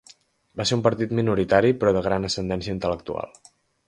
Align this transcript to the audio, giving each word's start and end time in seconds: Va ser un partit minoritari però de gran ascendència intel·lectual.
Va 0.61 0.65
ser 0.69 0.77
un 0.77 0.83
partit 0.87 1.11
minoritari 1.19 1.71
però 1.83 1.93
de 1.97 2.01
gran 2.07 2.25
ascendència 2.31 2.77
intel·lectual. 2.77 3.37